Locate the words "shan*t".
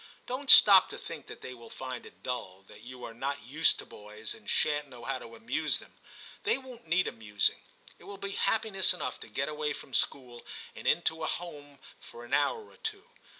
4.49-4.89